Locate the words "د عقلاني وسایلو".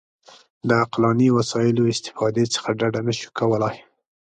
0.67-1.89